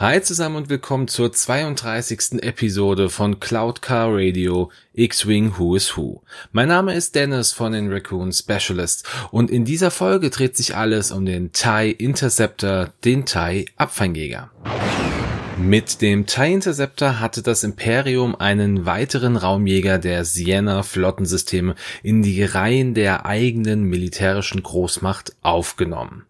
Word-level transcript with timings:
Hi 0.00 0.22
zusammen 0.22 0.56
und 0.56 0.70
willkommen 0.70 1.08
zur 1.08 1.30
32. 1.30 2.42
Episode 2.42 3.10
von 3.10 3.38
Cloud 3.38 3.82
Car 3.82 4.08
Radio 4.10 4.70
X-Wing 4.94 5.58
Who 5.58 5.76
is 5.76 5.94
Who. 5.94 6.22
Mein 6.52 6.68
Name 6.68 6.94
ist 6.94 7.14
Dennis 7.14 7.52
von 7.52 7.72
den 7.72 7.92
Raccoon 7.92 8.32
Specialists 8.32 9.02
und 9.30 9.50
in 9.50 9.66
dieser 9.66 9.90
Folge 9.90 10.30
dreht 10.30 10.56
sich 10.56 10.74
alles 10.74 11.12
um 11.12 11.26
den 11.26 11.52
TIE 11.52 11.90
Interceptor, 11.90 12.94
den 13.04 13.26
TIE 13.26 13.66
Abfangjäger. 13.76 14.50
Mit 15.58 16.00
dem 16.00 16.24
TIE 16.24 16.54
Interceptor 16.54 17.20
hatte 17.20 17.42
das 17.42 17.62
Imperium 17.62 18.34
einen 18.34 18.86
weiteren 18.86 19.36
Raumjäger 19.36 19.98
der 19.98 20.24
Sienna 20.24 20.82
Flottensysteme 20.82 21.74
in 22.02 22.22
die 22.22 22.42
Reihen 22.42 22.94
der 22.94 23.26
eigenen 23.26 23.82
militärischen 23.82 24.62
Großmacht 24.62 25.36
aufgenommen. 25.42 26.24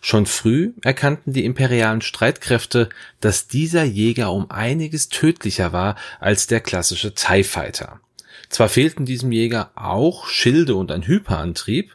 Schon 0.00 0.26
früh 0.26 0.72
erkannten 0.82 1.32
die 1.32 1.44
imperialen 1.44 2.00
Streitkräfte, 2.00 2.88
dass 3.20 3.48
dieser 3.48 3.84
Jäger 3.84 4.32
um 4.32 4.50
einiges 4.50 5.08
tödlicher 5.08 5.72
war 5.72 5.96
als 6.20 6.46
der 6.46 6.60
klassische 6.60 7.14
TIE 7.14 7.44
Fighter. 7.44 8.00
Zwar 8.48 8.68
fehlten 8.68 9.04
diesem 9.04 9.32
Jäger 9.32 9.70
auch 9.74 10.28
Schilde 10.28 10.76
und 10.76 10.92
ein 10.92 11.06
Hyperantrieb, 11.06 11.92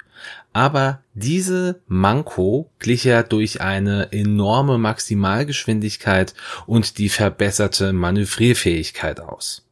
aber 0.52 1.04
diese 1.14 1.80
Manko 1.88 2.70
glich 2.80 3.06
er 3.06 3.24
durch 3.24 3.62
eine 3.62 4.12
enorme 4.12 4.78
Maximalgeschwindigkeit 4.78 6.34
und 6.66 6.98
die 6.98 7.10
verbesserte 7.10 7.94
Manövrierfähigkeit 7.94 9.20
aus. 9.20 9.69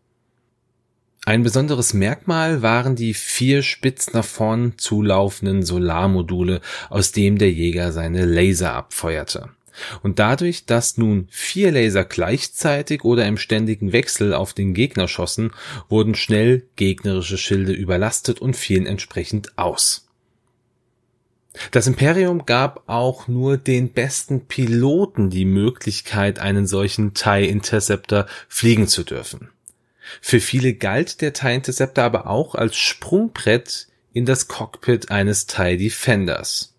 Ein 1.28 1.44
besonderes 1.44 1.94
Merkmal 1.94 2.62
waren 2.62 2.96
die 2.96 3.14
vier 3.14 3.62
spitz 3.62 4.14
nach 4.14 4.24
vorn 4.24 4.76
zulaufenden 4.78 5.62
Solarmodule, 5.62 6.62
aus 6.90 7.12
dem 7.12 7.38
der 7.38 7.52
Jäger 7.52 7.92
seine 7.92 8.24
Laser 8.24 8.74
abfeuerte. 8.74 9.50
Und 10.04 10.20
dadurch, 10.20 10.66
dass 10.68 10.98
nun 10.98 11.28
vier 11.30 11.74
Laser 11.74 12.06
gleichzeitig 12.06 13.04
oder 13.04 13.28
im 13.28 13.36
ständigen 13.36 13.92
Wechsel 13.92 14.34
auf 14.34 14.54
den 14.54 14.74
Gegner 14.74 15.10
schossen, 15.10 15.52
wurden 15.90 16.16
schnell 16.16 16.64
gegnerische 16.78 17.38
Schilde 17.38 17.74
überlastet 17.74 18.40
und 18.40 18.56
fielen 18.56 18.86
entsprechend 18.86 19.58
aus. 19.58 20.08
Das 21.72 21.88
Imperium 21.88 22.46
gab 22.46 22.84
auch 22.88 23.28
nur 23.28 23.58
den 23.58 23.92
besten 23.92 24.46
Piloten 24.46 25.30
die 25.30 25.44
Möglichkeit, 25.44 26.40
einen 26.40 26.68
solchen 26.68 27.14
TIE 27.14 27.50
Interceptor 27.50 28.28
fliegen 28.48 28.88
zu 28.88 29.04
dürfen. 29.04 29.50
Für 30.22 30.40
viele 30.40 30.74
galt 30.74 31.22
der 31.22 31.34
TIE 31.34 31.56
Interceptor 31.56 32.04
aber 32.04 32.28
auch 32.28 32.56
als 32.56 32.76
Sprungbrett 32.78 33.88
in 34.14 34.26
das 34.26 34.48
Cockpit 34.48 35.12
eines 35.12 35.46
TIE 35.46 35.78
Defenders. 35.78 36.74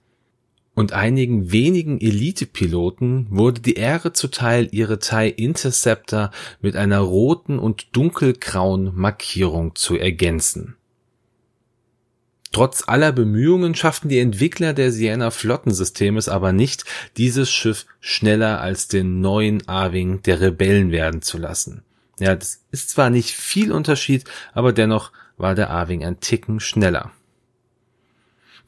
Und 0.75 0.93
einigen 0.93 1.51
wenigen 1.51 2.01
Elite-Piloten 2.01 3.27
wurde 3.31 3.61
die 3.61 3.75
Ehre 3.75 4.13
zuteil, 4.13 4.69
ihre 4.71 5.01
TIE 5.01 5.29
Interceptor 5.29 6.31
mit 6.61 6.77
einer 6.77 7.01
roten 7.01 7.59
und 7.59 7.97
dunkelgrauen 7.97 8.93
Markierung 8.95 9.75
zu 9.75 9.97
ergänzen. 9.97 10.77
Trotz 12.53 12.85
aller 12.87 13.13
Bemühungen 13.13 13.75
schafften 13.75 14.09
die 14.09 14.21
Entwickler 14.21 14.73
der 14.73 14.91
Sienna 14.91 15.31
Flottensystemes 15.31 16.29
aber 16.29 16.53
nicht, 16.53 16.85
dieses 17.17 17.51
Schiff 17.51 17.87
schneller 18.01 18.61
als 18.61 18.89
den 18.89 19.21
neuen 19.21 19.69
A-Wing 19.69 20.23
der 20.23 20.41
Rebellen 20.41 20.91
werden 20.91 21.23
zu 21.23 21.39
lassen. 21.39 21.83
Ja, 22.19 22.35
das 22.35 22.65
ist 22.71 22.91
zwar 22.91 23.11
nicht 23.11 23.35
viel 23.35 23.73
Unterschied, 23.73 24.25
aber 24.53 24.73
dennoch 24.73 25.13
war 25.37 25.55
der 25.55 25.71
Arwing 25.71 26.05
ein 26.05 26.21
Ticken 26.21 26.61
schneller. 26.61 27.13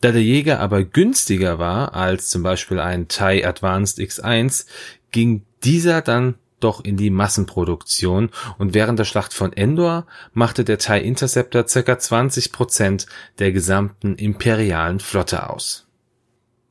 Da 0.00 0.12
der 0.12 0.22
Jäger 0.22 0.60
aber 0.60 0.82
günstiger 0.84 1.58
war 1.58 1.94
als 1.94 2.28
zum 2.28 2.42
Beispiel 2.42 2.80
ein 2.80 3.08
TIE 3.08 3.44
Advanced 3.44 3.98
X1, 3.98 4.66
ging 5.10 5.42
dieser 5.62 6.00
dann 6.00 6.36
doch 6.60 6.84
in 6.84 6.96
die 6.96 7.10
Massenproduktion 7.10 8.30
und 8.58 8.74
während 8.74 8.98
der 8.98 9.04
Schlacht 9.04 9.34
von 9.34 9.52
Endor 9.52 10.06
machte 10.32 10.64
der 10.64 10.78
TIE 10.78 10.98
Interceptor 10.98 11.64
ca. 11.64 11.98
20 11.98 12.52
Prozent 12.52 13.06
der 13.38 13.52
gesamten 13.52 14.14
imperialen 14.14 15.00
Flotte 15.00 15.50
aus. 15.50 15.86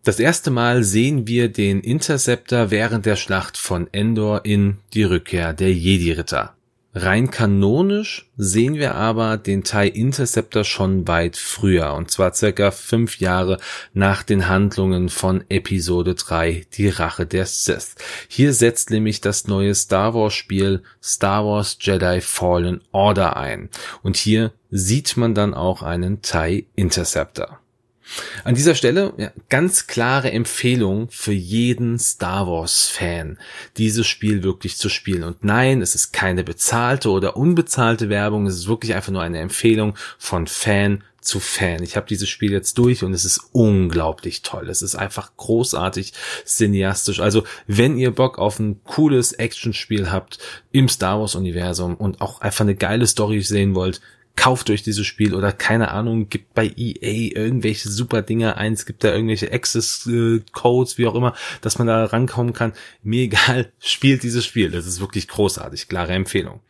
Das 0.03 0.19
erste 0.19 0.50
Mal 0.50 0.84
sehen 0.84 1.28
wir 1.28 1.51
den 1.51 1.81
Interceptor 1.81 2.72
während 2.72 3.06
der 3.06 3.16
Schlacht 3.16 3.57
von 3.57 3.88
Endor 3.91 4.45
in 4.45 4.78
Die 4.94 5.03
Rückkehr 5.03 5.53
der 5.53 5.73
Jedi-Ritter. 5.73 6.56
Rein 7.01 7.31
kanonisch 7.31 8.29
sehen 8.35 8.75
wir 8.75 8.95
aber 8.95 9.37
den 9.37 9.63
TIE 9.63 9.87
Interceptor 9.87 10.65
schon 10.65 11.07
weit 11.07 11.37
früher, 11.37 11.93
und 11.93 12.11
zwar 12.11 12.33
circa 12.33 12.71
fünf 12.71 13.19
Jahre 13.19 13.57
nach 13.93 14.21
den 14.21 14.49
Handlungen 14.49 15.07
von 15.07 15.45
Episode 15.47 16.15
3, 16.15 16.65
die 16.73 16.89
Rache 16.89 17.25
der 17.25 17.45
Sith. 17.45 17.95
Hier 18.27 18.51
setzt 18.51 18.89
nämlich 18.89 19.21
das 19.21 19.47
neue 19.47 19.75
Star 19.75 20.13
Wars 20.13 20.33
Spiel 20.33 20.83
Star 21.01 21.45
Wars 21.45 21.77
Jedi 21.79 22.19
Fallen 22.19 22.81
Order 22.91 23.38
ein. 23.38 23.69
Und 24.03 24.17
hier 24.17 24.51
sieht 24.69 25.15
man 25.15 25.33
dann 25.33 25.53
auch 25.53 25.81
einen 25.81 26.21
TIE 26.21 26.67
Interceptor. 26.75 27.61
An 28.43 28.55
dieser 28.55 28.75
Stelle 28.75 29.13
ja, 29.17 29.31
ganz 29.49 29.87
klare 29.87 30.31
Empfehlung 30.31 31.09
für 31.11 31.33
jeden 31.33 31.99
Star 31.99 32.47
Wars 32.47 32.87
Fan, 32.87 33.37
dieses 33.77 34.07
Spiel 34.07 34.43
wirklich 34.43 34.77
zu 34.77 34.89
spielen. 34.89 35.23
Und 35.23 35.43
nein, 35.43 35.81
es 35.81 35.95
ist 35.95 36.11
keine 36.11 36.43
bezahlte 36.43 37.09
oder 37.09 37.37
unbezahlte 37.37 38.09
Werbung, 38.09 38.47
es 38.47 38.55
ist 38.55 38.67
wirklich 38.67 38.95
einfach 38.95 39.11
nur 39.11 39.21
eine 39.21 39.39
Empfehlung 39.39 39.95
von 40.17 40.47
Fan 40.47 41.03
zu 41.21 41.39
Fan. 41.39 41.83
Ich 41.83 41.95
habe 41.95 42.07
dieses 42.07 42.29
Spiel 42.29 42.51
jetzt 42.51 42.77
durch 42.77 43.03
und 43.03 43.13
es 43.13 43.25
ist 43.25 43.41
unglaublich 43.51 44.41
toll. 44.41 44.69
Es 44.69 44.81
ist 44.81 44.95
einfach 44.95 45.31
großartig 45.37 46.13
cineastisch. 46.45 47.19
Also 47.19 47.43
wenn 47.67 47.97
ihr 47.97 48.11
Bock 48.11 48.39
auf 48.39 48.59
ein 48.59 48.81
cooles 48.83 49.33
Actionspiel 49.33 50.11
habt 50.11 50.39
im 50.71 50.87
Star 50.87 51.19
Wars 51.19 51.35
Universum 51.35 51.95
und 51.95 52.21
auch 52.21 52.41
einfach 52.41 52.61
eine 52.61 52.75
geile 52.75 53.05
Story 53.05 53.41
sehen 53.41 53.75
wollt, 53.75 54.01
kauft 54.35 54.69
euch 54.69 54.84
dieses 54.84 55.06
Spiel 55.06 55.35
oder 55.35 55.51
keine 55.51 55.91
Ahnung, 55.91 56.29
gibt 56.29 56.53
bei 56.53 56.72
EA 56.75 57.38
irgendwelche 57.38 57.90
super 57.90 58.22
Dinge 58.22 58.56
ein, 58.57 58.73
es 58.73 58.85
gibt 58.85 59.03
da 59.03 59.12
irgendwelche 59.12 59.51
Access 59.51 60.09
Codes, 60.53 60.97
wie 60.97 61.07
auch 61.07 61.16
immer, 61.16 61.35
dass 61.62 61.78
man 61.78 61.88
da 61.88 62.06
rankommen 62.06 62.53
kann. 62.53 62.73
Mir 63.03 63.23
egal, 63.23 63.72
spielt 63.79 64.23
dieses 64.23 64.45
Spiel. 64.45 64.72
Das 64.72 64.85
ist 64.85 65.01
wirklich 65.01 65.28
großartig. 65.28 65.88
Klare 65.89 66.13
Empfehlung. 66.13 66.62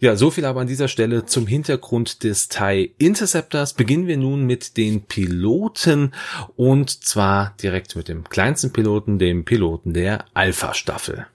Ja, 0.00 0.16
so 0.16 0.32
viel 0.32 0.44
aber 0.46 0.60
an 0.60 0.66
dieser 0.66 0.88
Stelle 0.88 1.26
zum 1.26 1.46
Hintergrund 1.46 2.24
des 2.24 2.48
TIE 2.48 2.92
Interceptors. 2.98 3.74
Beginnen 3.74 4.08
wir 4.08 4.16
nun 4.16 4.44
mit 4.44 4.76
den 4.76 5.02
Piloten 5.02 6.12
und 6.56 7.04
zwar 7.04 7.54
direkt 7.62 7.94
mit 7.94 8.08
dem 8.08 8.28
kleinsten 8.28 8.72
Piloten, 8.72 9.20
dem 9.20 9.44
Piloten 9.44 9.94
der 9.94 10.24
Alpha 10.34 10.74
Staffel. 10.74 11.28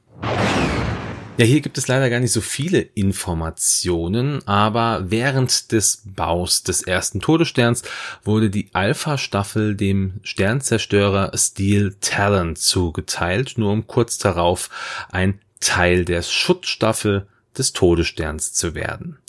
Ja, 1.37 1.45
hier 1.45 1.61
gibt 1.61 1.77
es 1.77 1.87
leider 1.87 2.09
gar 2.09 2.19
nicht 2.19 2.31
so 2.31 2.41
viele 2.41 2.79
Informationen, 2.79 4.45
aber 4.47 5.03
während 5.11 5.71
des 5.71 6.01
Baus 6.03 6.63
des 6.63 6.81
ersten 6.81 7.19
Todessterns 7.19 7.83
wurde 8.23 8.49
die 8.49 8.69
Alpha-Staffel 8.73 9.75
dem 9.75 10.13
Sternzerstörer 10.23 11.37
Steel 11.37 11.95
Talent 12.01 12.57
zugeteilt, 12.57 13.59
nur 13.59 13.71
um 13.71 13.85
kurz 13.85 14.17
darauf 14.17 14.71
ein 15.11 15.39
Teil 15.59 16.05
der 16.05 16.23
Schutzstaffel 16.23 17.27
des 17.55 17.71
Todessterns 17.71 18.53
zu 18.53 18.73
werden. 18.73 19.19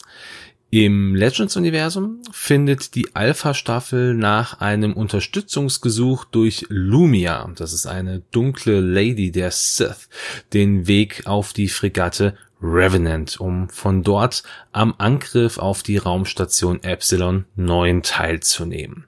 Im 0.70 1.14
Legends-Universum 1.14 2.20
findet 2.30 2.94
die 2.94 3.14
Alpha-Staffel 3.16 4.12
nach 4.12 4.60
einem 4.60 4.92
Unterstützungsgesuch 4.92 6.26
durch 6.26 6.66
Lumia, 6.68 7.50
das 7.56 7.72
ist 7.72 7.86
eine 7.86 8.20
dunkle 8.32 8.80
Lady 8.80 9.32
der 9.32 9.50
Sith, 9.50 10.10
den 10.52 10.86
Weg 10.86 11.26
auf 11.26 11.54
die 11.54 11.68
Fregatte 11.68 12.36
Revenant, 12.60 13.40
um 13.40 13.70
von 13.70 14.02
dort 14.02 14.42
am 14.72 14.94
Angriff 14.98 15.56
auf 15.56 15.82
die 15.82 15.96
Raumstation 15.96 16.82
Epsilon 16.82 17.46
9 17.56 18.02
teilzunehmen. 18.02 19.06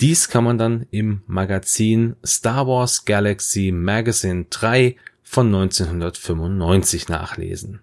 Dies 0.00 0.28
kann 0.28 0.42
man 0.42 0.58
dann 0.58 0.86
im 0.90 1.22
Magazin 1.28 2.16
Star 2.26 2.66
Wars 2.66 3.04
Galaxy 3.04 3.70
Magazine 3.70 4.46
3 4.50 4.96
von 5.22 5.46
1995 5.46 7.08
nachlesen. 7.08 7.78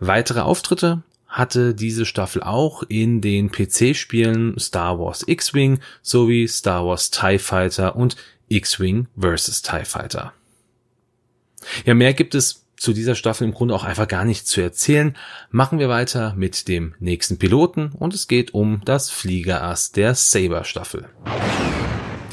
Weitere 0.00 0.40
Auftritte 0.40 1.04
hatte 1.34 1.74
diese 1.74 2.06
Staffel 2.06 2.42
auch 2.44 2.84
in 2.88 3.20
den 3.20 3.50
PC-Spielen 3.50 4.56
Star 4.58 5.00
Wars 5.00 5.24
X-Wing 5.26 5.80
sowie 6.00 6.46
Star 6.46 6.86
Wars 6.86 7.10
TIE 7.10 7.38
Fighter 7.38 7.96
und 7.96 8.16
X-Wing 8.48 9.08
vs. 9.18 9.62
TIE 9.62 9.84
Fighter. 9.84 10.32
Ja, 11.84 11.94
mehr 11.94 12.14
gibt 12.14 12.36
es 12.36 12.64
zu 12.76 12.92
dieser 12.92 13.16
Staffel 13.16 13.48
im 13.48 13.54
Grunde 13.54 13.74
auch 13.74 13.82
einfach 13.82 14.06
gar 14.06 14.24
nicht 14.24 14.46
zu 14.46 14.60
erzählen. 14.60 15.16
Machen 15.50 15.80
wir 15.80 15.88
weiter 15.88 16.34
mit 16.36 16.68
dem 16.68 16.94
nächsten 17.00 17.38
Piloten 17.38 17.90
und 17.98 18.14
es 18.14 18.28
geht 18.28 18.54
um 18.54 18.82
das 18.84 19.10
Fliegerass 19.10 19.90
der 19.90 20.14
Saber-Staffel. 20.14 21.08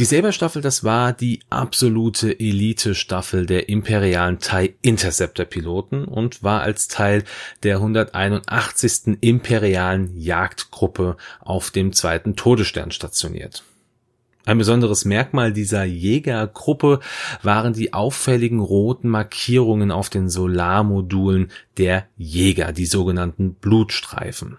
Die 0.01 0.05
Saber-Staffel, 0.05 0.63
das 0.63 0.83
war 0.83 1.13
die 1.13 1.41
absolute 1.51 2.39
Elite-Staffel 2.39 3.45
der 3.45 3.69
imperialen 3.69 4.39
TIE 4.39 4.73
Interceptor-Piloten 4.81 6.05
und 6.05 6.41
war 6.41 6.61
als 6.61 6.87
Teil 6.87 7.23
der 7.61 7.75
181. 7.75 9.19
imperialen 9.21 10.17
Jagdgruppe 10.17 11.17
auf 11.39 11.69
dem 11.69 11.93
zweiten 11.93 12.35
Todesstern 12.35 12.89
stationiert. 12.89 13.63
Ein 14.43 14.57
besonderes 14.57 15.05
Merkmal 15.05 15.53
dieser 15.53 15.83
Jägergruppe 15.83 16.99
waren 17.43 17.73
die 17.73 17.93
auffälligen 17.93 18.59
roten 18.59 19.07
Markierungen 19.07 19.91
auf 19.91 20.09
den 20.09 20.29
Solarmodulen 20.29 21.51
der 21.77 22.07
Jäger, 22.17 22.71
die 22.71 22.87
sogenannten 22.87 23.53
Blutstreifen. 23.53 24.57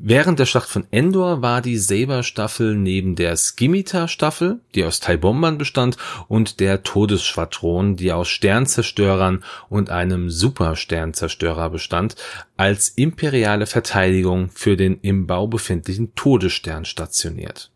Während 0.00 0.38
der 0.38 0.46
Schlacht 0.46 0.68
von 0.68 0.86
Endor 0.92 1.42
war 1.42 1.60
die 1.60 1.76
Saber-Staffel 1.76 2.76
neben 2.76 3.16
der 3.16 3.36
Skimitar-Staffel, 3.36 4.60
die 4.76 4.84
aus 4.84 5.00
Teilbombern 5.00 5.58
bestand, 5.58 5.96
und 6.28 6.60
der 6.60 6.84
Todesschwadron, 6.84 7.96
die 7.96 8.12
aus 8.12 8.28
Sternzerstörern 8.28 9.42
und 9.68 9.90
einem 9.90 10.30
Supersternzerstörer 10.30 11.70
bestand, 11.70 12.14
als 12.56 12.90
imperiale 12.90 13.66
Verteidigung 13.66 14.50
für 14.54 14.76
den 14.76 15.00
im 15.02 15.26
Bau 15.26 15.48
befindlichen 15.48 16.14
Todesstern 16.14 16.84
stationiert. 16.84 17.72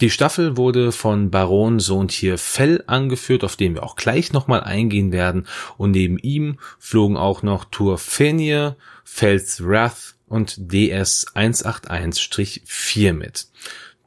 Die 0.00 0.10
Staffel 0.10 0.56
wurde 0.56 0.90
von 0.90 1.30
Baron 1.30 1.80
Sonthier 1.80 2.38
Fell 2.38 2.82
angeführt, 2.86 3.44
auf 3.44 3.56
den 3.56 3.74
wir 3.74 3.82
auch 3.82 3.96
gleich 3.96 4.32
nochmal 4.32 4.62
eingehen 4.62 5.12
werden, 5.12 5.46
und 5.76 5.90
neben 5.90 6.16
ihm 6.16 6.58
flogen 6.78 7.18
auch 7.18 7.42
noch 7.42 7.66
Tour 7.66 7.98
Fenir, 7.98 8.76
Fels 9.04 9.62
Wrath 9.62 10.14
und 10.28 10.72
DS 10.72 11.26
181-4 11.34 13.12
mit. 13.12 13.46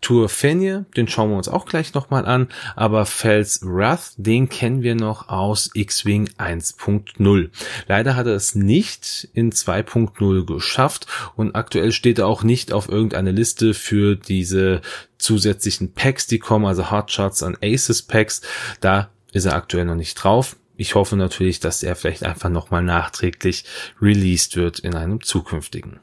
Tour 0.02 0.30
Fenir, 0.30 0.86
den 0.98 1.08
schauen 1.08 1.30
wir 1.30 1.38
uns 1.38 1.48
auch 1.48 1.66
gleich 1.66 1.94
nochmal 1.94 2.26
an, 2.26 2.50
aber 2.76 3.06
Fels 3.06 3.62
Wrath, 3.64 4.14
den 4.18 4.50
kennen 4.50 4.82
wir 4.82 4.96
noch 4.96 5.30
aus 5.30 5.70
X-Wing 5.76 6.28
1.0. 6.40 7.50
Leider 7.88 8.16
hat 8.16 8.26
er 8.26 8.34
es 8.34 8.56
nicht 8.56 9.30
in 9.34 9.52
2.0 9.52 10.46
geschafft 10.46 11.06
und 11.36 11.56
aktuell 11.56 11.92
steht 11.92 12.18
er 12.18 12.28
auch 12.28 12.42
nicht 12.42 12.74
auf 12.74 12.90
irgendeiner 12.90 13.32
Liste 13.32 13.76
für 13.76 14.16
diese 14.16 14.82
zusätzlichen 15.20 15.94
Packs, 15.94 16.26
die 16.26 16.40
kommen, 16.40 16.66
also 16.66 16.90
Hotshots 16.90 17.44
an 17.44 17.56
Aces 17.62 18.02
Packs. 18.02 18.42
Da 18.80 19.12
ist 19.34 19.46
er 19.46 19.54
aktuell 19.54 19.86
noch 19.86 19.96
nicht 19.96 20.16
drauf. 20.16 20.58
Ich 20.78 20.96
hoffe 20.96 21.16
natürlich, 21.16 21.60
dass 21.60 21.84
er 21.84 21.96
vielleicht 21.96 22.24
einfach 22.24 22.50
nochmal 22.50 22.82
nachträglich 22.82 23.66
released 24.02 24.56
wird 24.56 24.80
in 24.80 24.96
einem 24.96 25.22
zukünftigen. 25.22 26.00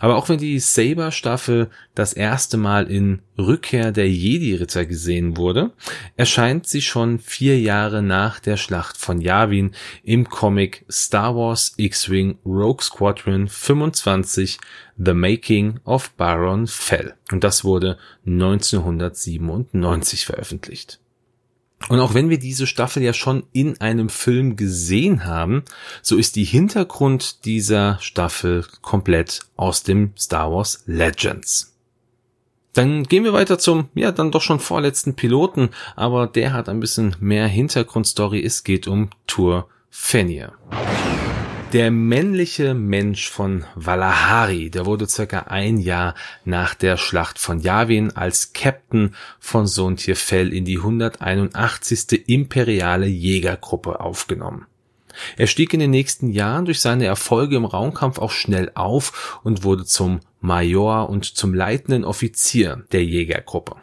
Aber 0.00 0.16
auch 0.16 0.28
wenn 0.28 0.38
die 0.38 0.58
Saber-Staffel 0.58 1.70
das 1.94 2.12
erste 2.12 2.56
Mal 2.56 2.90
in 2.90 3.22
Rückkehr 3.38 3.92
der 3.92 4.10
Jedi-Ritter 4.10 4.86
gesehen 4.86 5.36
wurde, 5.36 5.72
erscheint 6.16 6.66
sie 6.66 6.82
schon 6.82 7.18
vier 7.18 7.60
Jahre 7.60 8.02
nach 8.02 8.40
der 8.40 8.56
Schlacht 8.56 8.96
von 8.96 9.20
Yavin 9.20 9.72
im 10.02 10.28
Comic 10.28 10.84
Star 10.90 11.36
Wars 11.36 11.74
X-Wing 11.76 12.38
Rogue 12.44 12.82
Squadron 12.82 13.48
25 13.48 14.58
The 14.96 15.14
Making 15.14 15.80
of 15.84 16.10
Baron 16.12 16.66
Fell. 16.66 17.14
Und 17.30 17.44
das 17.44 17.64
wurde 17.64 17.98
1997 18.26 20.26
veröffentlicht. 20.26 20.98
Und 21.88 22.00
auch 22.00 22.14
wenn 22.14 22.30
wir 22.30 22.38
diese 22.38 22.66
Staffel 22.66 23.02
ja 23.02 23.12
schon 23.12 23.44
in 23.52 23.80
einem 23.80 24.08
Film 24.08 24.56
gesehen 24.56 25.24
haben, 25.24 25.64
so 26.00 26.16
ist 26.16 26.36
die 26.36 26.44
Hintergrund 26.44 27.44
dieser 27.44 27.98
Staffel 28.00 28.64
komplett 28.80 29.40
aus 29.56 29.82
dem 29.82 30.12
Star 30.16 30.52
Wars 30.52 30.84
Legends. 30.86 31.72
Dann 32.72 33.02
gehen 33.04 33.24
wir 33.24 33.34
weiter 33.34 33.58
zum, 33.58 33.88
ja, 33.94 34.12
dann 34.12 34.30
doch 34.30 34.40
schon 34.40 34.60
vorletzten 34.60 35.14
Piloten, 35.14 35.70
aber 35.94 36.26
der 36.26 36.54
hat 36.54 36.68
ein 36.68 36.80
bisschen 36.80 37.16
mehr 37.20 37.46
Hintergrundstory. 37.46 38.42
Es 38.42 38.64
geht 38.64 38.88
um 38.88 39.10
Tour 39.26 39.68
Fenir. 39.90 40.52
Der 41.72 41.90
männliche 41.90 42.74
Mensch 42.74 43.30
von 43.30 43.64
Valahari, 43.74 44.68
der 44.68 44.84
wurde 44.84 45.08
circa 45.08 45.44
ein 45.44 45.78
Jahr 45.78 46.14
nach 46.44 46.74
der 46.74 46.98
Schlacht 46.98 47.38
von 47.38 47.60
Yavin 47.60 48.14
als 48.14 48.52
Captain 48.52 49.14
von 49.40 49.66
Sontierfell 49.66 50.52
in 50.52 50.66
die 50.66 50.76
181. 50.76 52.28
imperiale 52.28 53.06
Jägergruppe 53.06 54.00
aufgenommen. 54.00 54.66
Er 55.38 55.46
stieg 55.46 55.72
in 55.72 55.80
den 55.80 55.90
nächsten 55.90 56.28
Jahren 56.28 56.66
durch 56.66 56.80
seine 56.80 57.06
Erfolge 57.06 57.56
im 57.56 57.64
Raumkampf 57.64 58.18
auch 58.18 58.32
schnell 58.32 58.70
auf 58.74 59.40
und 59.42 59.64
wurde 59.64 59.86
zum 59.86 60.20
Major 60.42 61.08
und 61.08 61.24
zum 61.24 61.54
leitenden 61.54 62.04
Offizier 62.04 62.84
der 62.92 63.02
Jägergruppe. 63.02 63.76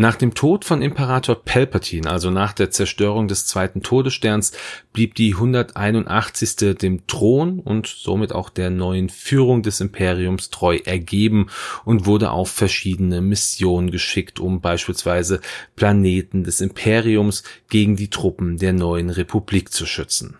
Nach 0.00 0.16
dem 0.16 0.32
Tod 0.32 0.64
von 0.64 0.80
Imperator 0.80 1.44
Palpatine, 1.44 2.10
also 2.10 2.30
nach 2.30 2.54
der 2.54 2.70
Zerstörung 2.70 3.28
des 3.28 3.44
zweiten 3.44 3.82
Todessterns, 3.82 4.52
blieb 4.94 5.14
die 5.14 5.34
181. 5.34 6.78
dem 6.78 7.06
Thron 7.06 7.58
und 7.60 7.86
somit 7.86 8.32
auch 8.32 8.48
der 8.48 8.70
neuen 8.70 9.10
Führung 9.10 9.62
des 9.62 9.82
Imperiums 9.82 10.48
treu 10.48 10.78
ergeben 10.82 11.48
und 11.84 12.06
wurde 12.06 12.30
auf 12.30 12.50
verschiedene 12.50 13.20
Missionen 13.20 13.90
geschickt, 13.90 14.40
um 14.40 14.62
beispielsweise 14.62 15.42
Planeten 15.76 16.44
des 16.44 16.62
Imperiums 16.62 17.42
gegen 17.68 17.96
die 17.96 18.08
Truppen 18.08 18.56
der 18.56 18.72
neuen 18.72 19.10
Republik 19.10 19.70
zu 19.70 19.84
schützen. 19.84 20.38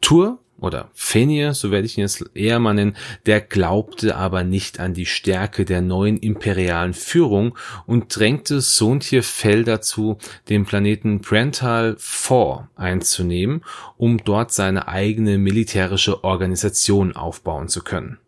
Tour 0.00 0.40
oder 0.60 0.90
Fenir, 0.94 1.54
so 1.54 1.70
werde 1.70 1.86
ich 1.86 1.98
ihn 1.98 2.02
jetzt 2.02 2.24
eher 2.34 2.58
mal 2.58 2.74
nennen, 2.74 2.96
der 3.26 3.40
glaubte 3.40 4.16
aber 4.16 4.44
nicht 4.44 4.80
an 4.80 4.94
die 4.94 5.06
Stärke 5.06 5.64
der 5.64 5.80
neuen 5.80 6.18
imperialen 6.18 6.94
Führung 6.94 7.56
und 7.86 8.14
drängte 8.14 8.60
Sontje 8.60 9.22
Fell 9.22 9.64
dazu, 9.64 10.18
den 10.48 10.64
Planeten 10.64 11.20
Prental 11.20 11.96
4 11.98 12.68
einzunehmen, 12.76 13.62
um 13.96 14.18
dort 14.18 14.52
seine 14.52 14.88
eigene 14.88 15.38
militärische 15.38 16.24
Organisation 16.24 17.16
aufbauen 17.16 17.68
zu 17.68 17.82
können. 17.82 18.18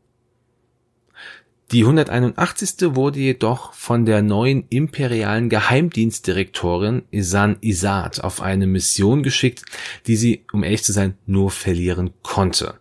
Die 1.72 1.84
181. 1.84 2.94
wurde 2.94 3.18
jedoch 3.18 3.72
von 3.72 4.04
der 4.04 4.20
neuen 4.20 4.66
imperialen 4.68 5.48
Geheimdienstdirektorin 5.48 7.04
Isan 7.10 7.56
Isat 7.62 8.22
auf 8.22 8.42
eine 8.42 8.66
Mission 8.66 9.22
geschickt, 9.22 9.64
die 10.06 10.16
sie, 10.16 10.44
um 10.52 10.64
ehrlich 10.64 10.84
zu 10.84 10.92
sein, 10.92 11.16
nur 11.24 11.50
verlieren 11.50 12.10
konnte. 12.22 12.74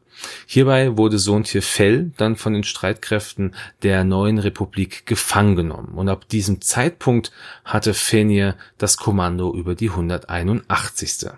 Hierbei 0.45 0.97
wurde 0.97 1.19
Sontje 1.19 1.61
Fell 1.61 2.11
dann 2.17 2.35
von 2.35 2.51
den 2.51 2.65
Streitkräften 2.65 3.55
der 3.81 4.03
neuen 4.03 4.39
Republik 4.39 5.05
gefangen 5.05 5.55
genommen 5.55 5.93
und 5.95 6.09
ab 6.09 6.27
diesem 6.27 6.59
Zeitpunkt 6.59 7.31
hatte 7.63 7.93
Fenir 7.93 8.57
das 8.77 8.97
Kommando 8.97 9.55
über 9.55 9.73
die 9.73 9.89
181. 9.89 11.31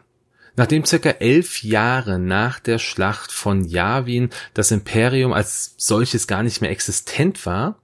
Nachdem 0.55 0.85
circa 0.85 1.09
elf 1.09 1.63
Jahre 1.63 2.19
nach 2.19 2.59
der 2.59 2.77
Schlacht 2.77 3.31
von 3.31 3.65
Yavin 3.65 4.29
das 4.53 4.71
Imperium 4.71 5.33
als 5.33 5.73
solches 5.77 6.27
gar 6.27 6.43
nicht 6.43 6.61
mehr 6.61 6.69
existent 6.69 7.45
war, 7.45 7.79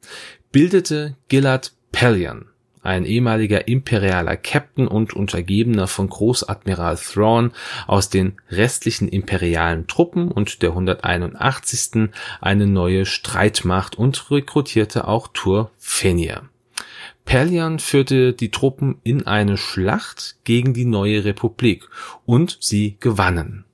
bildete 0.51 1.15
Gilad 1.29 1.73
Pelion, 1.91 2.45
ein 2.83 3.05
ehemaliger 3.05 3.67
imperialer 3.67 4.37
Captain 4.37 4.87
und 4.87 5.13
Untergebener 5.13 5.87
von 5.87 6.09
Großadmiral 6.09 6.97
Thrawn 6.97 7.51
aus 7.87 8.09
den 8.09 8.37
restlichen 8.51 9.09
imperialen 9.09 9.87
Truppen 9.87 10.31
und 10.31 10.61
der 10.61 10.69
181. 10.69 12.11
eine 12.39 12.67
neue 12.67 13.05
Streitmacht 13.05 13.97
und 13.97 14.29
rekrutierte 14.29 15.07
auch 15.07 15.27
Tur 15.33 15.71
Fenir. 15.79 16.43
Pelion 17.29 17.77
führte 17.77 18.33
die 18.33 18.49
Truppen 18.49 19.01
in 19.03 19.27
eine 19.27 19.55
Schlacht 19.55 20.37
gegen 20.45 20.73
die 20.73 20.85
neue 20.85 21.25
Republik 21.25 21.87
und 22.25 22.57
sie 22.59 22.97
gewannen. 22.99 23.65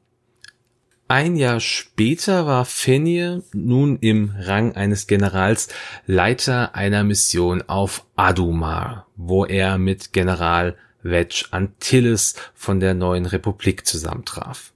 Ein 1.08 1.38
Jahr 1.38 1.62
später 1.62 2.46
war 2.48 2.66
Fenir 2.66 3.44
nun 3.54 3.98
im 4.00 4.36
Rang 4.38 4.76
eines 4.76 5.08
Generals 5.08 5.70
Leiter 6.06 6.76
einer 6.76 7.06
Mission 7.06 7.62
auf 7.62 8.06
Adumar, 8.18 9.08
wo 9.16 9.46
er 9.46 9.78
mit 9.78 10.12
General 10.12 10.76
Wedge 11.02 11.46
Antilles 11.52 12.36
von 12.56 12.82
der 12.82 12.94
neuen 12.94 13.26
Republik 13.26 13.88
zusammentraf. 13.88 14.74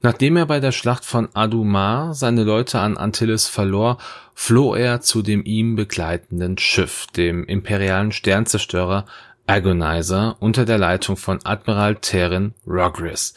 Nachdem 0.00 0.36
er 0.36 0.46
bei 0.46 0.60
der 0.60 0.72
Schlacht 0.72 1.04
von 1.04 1.28
Adumar 1.34 2.14
seine 2.14 2.44
Leute 2.44 2.78
an 2.78 2.96
Antilles 2.96 3.48
verlor, 3.48 3.98
floh 4.32 4.74
er 4.74 5.00
zu 5.00 5.22
dem 5.22 5.44
ihm 5.44 5.74
begleitenden 5.74 6.56
Schiff, 6.56 7.06
dem 7.16 7.44
imperialen 7.44 8.12
Sternzerstörer 8.12 9.06
Agonizer 9.48 10.36
unter 10.40 10.64
der 10.64 10.78
Leitung 10.78 11.16
von 11.16 11.40
Admiral 11.42 11.96
Terran 11.96 12.54
Rogris, 12.66 13.34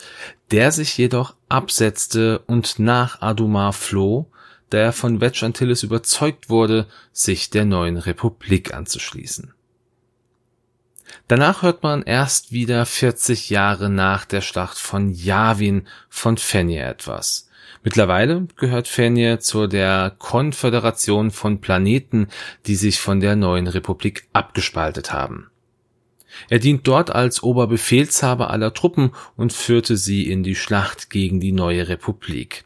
der 0.51 0.71
sich 0.71 0.97
jedoch 0.97 1.33
absetzte 1.49 2.39
und 2.39 2.77
nach 2.77 3.21
Adumar 3.21 3.73
floh, 3.73 4.27
da 4.69 4.77
er 4.77 4.93
von 4.93 5.19
Wedge 5.19 5.45
Antilles 5.45 5.83
überzeugt 5.83 6.49
wurde, 6.49 6.85
sich 7.11 7.49
der 7.49 7.65
neuen 7.65 7.97
Republik 7.97 8.73
anzuschließen. 8.73 9.53
Danach 11.27 11.61
hört 11.61 11.83
man 11.83 12.03
erst 12.03 12.51
wieder 12.51 12.85
40 12.85 13.49
Jahre 13.49 13.89
nach 13.89 14.25
der 14.25 14.41
Schlacht 14.41 14.77
von 14.77 15.09
Yavin 15.09 15.87
von 16.09 16.37
Fenrir 16.37 16.87
etwas. 16.87 17.49
Mittlerweile 17.83 18.47
gehört 18.57 18.87
Fenrir 18.87 19.39
zu 19.39 19.67
der 19.67 20.15
Konföderation 20.17 21.31
von 21.31 21.61
Planeten, 21.61 22.27
die 22.67 22.75
sich 22.75 22.99
von 22.99 23.19
der 23.19 23.35
neuen 23.35 23.67
Republik 23.67 24.27
abgespaltet 24.33 25.11
haben. 25.11 25.49
Er 26.49 26.59
dient 26.59 26.87
dort 26.87 27.09
als 27.09 27.43
Oberbefehlshaber 27.43 28.49
aller 28.49 28.73
Truppen 28.73 29.11
und 29.35 29.51
führte 29.51 29.97
sie 29.97 30.29
in 30.29 30.43
die 30.43 30.55
Schlacht 30.55 31.09
gegen 31.09 31.39
die 31.39 31.51
neue 31.51 31.87
Republik. 31.87 32.65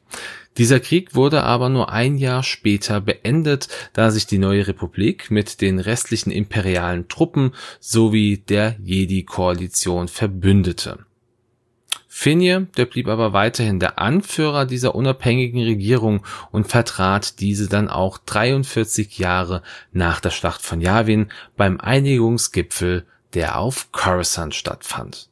Dieser 0.57 0.79
Krieg 0.79 1.15
wurde 1.15 1.43
aber 1.43 1.67
nur 1.69 1.91
ein 1.91 2.17
Jahr 2.17 2.41
später 2.41 3.01
beendet, 3.01 3.67
da 3.91 4.09
sich 4.09 4.25
die 4.25 4.37
neue 4.37 4.67
Republik 4.67 5.29
mit 5.29 5.59
den 5.59 5.79
restlichen 5.79 6.31
imperialen 6.31 7.09
Truppen 7.09 7.51
sowie 7.81 8.37
der 8.37 8.77
Jedi-Koalition 8.81 10.07
verbündete. 10.07 10.99
Finje, 12.07 12.67
der 12.77 12.85
blieb 12.85 13.09
aber 13.09 13.33
weiterhin 13.33 13.81
der 13.81 13.99
Anführer 13.99 14.65
dieser 14.65 14.95
unabhängigen 14.95 15.61
Regierung 15.61 16.25
und 16.51 16.65
vertrat 16.65 17.41
diese 17.41 17.67
dann 17.67 17.89
auch 17.89 18.17
43 18.17 19.17
Jahre 19.17 19.61
nach 19.91 20.21
der 20.21 20.29
Schlacht 20.29 20.61
von 20.61 20.79
Yavin 20.79 21.27
beim 21.57 21.81
Einigungsgipfel, 21.81 23.05
der 23.33 23.59
auf 23.59 23.91
Coruscant 23.91 24.55
stattfand. 24.55 25.27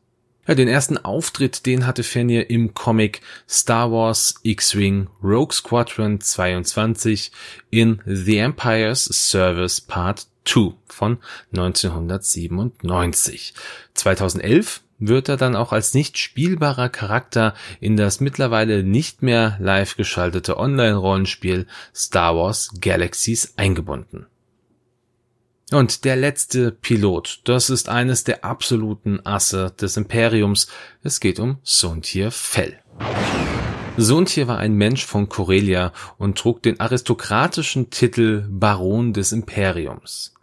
Ja, 0.46 0.56
den 0.56 0.68
ersten 0.68 0.98
Auftritt, 0.98 1.66
den 1.66 1.88
hatte 1.88 2.04
Fenrir 2.04 2.50
im 2.50 2.74
Comic 2.74 3.22
Star 3.48 3.94
Wars 3.94 4.36
X-Wing 4.44 5.08
Rogue 5.24 5.54
Squadron 5.54 6.20
22 6.20 7.32
in 7.70 8.02
The 8.06 8.40
Empire's 8.40 9.06
Service 9.06 9.80
Part 9.80 10.28
2 10.44 10.74
von 10.88 11.20
1997. 11.54 13.54
2011 13.94 14.82
wird 15.00 15.30
er 15.30 15.38
dann 15.38 15.56
auch 15.56 15.72
als 15.72 15.94
nicht 15.94 16.18
spielbarer 16.18 16.90
Charakter 16.90 17.54
in 17.80 17.96
das 17.96 18.20
mittlerweile 18.20 18.84
nicht 18.84 19.24
mehr 19.24 19.56
live 19.62 19.96
geschaltete 19.96 20.58
Online-Rollenspiel 20.58 21.68
Star 21.96 22.36
Wars 22.36 22.70
Galaxies 22.82 23.54
eingebunden. 23.56 24.26
Und 25.72 26.04
der 26.06 26.16
letzte 26.16 26.72
Pilot, 26.72 27.42
das 27.46 27.70
ist 27.70 27.90
eines 27.90 28.24
der 28.24 28.44
absoluten 28.44 29.26
Asse 29.26 29.74
des 29.80 29.98
Imperiums. 29.98 30.68
Es 31.04 31.20
geht 31.20 31.40
um 31.40 31.58
Sontier 31.64 32.32
Fell. 32.32 32.80
Sontier 33.96 34.48
war 34.48 34.58
ein 34.58 34.74
Mensch 34.74 35.06
von 35.06 35.30
Corellia 35.30 35.94
und 36.18 36.38
trug 36.38 36.64
den 36.64 36.80
aristokratischen 36.80 37.92
Titel 37.92 38.46
Baron 38.50 39.14
des 39.14 39.32
Imperiums. 39.32 40.34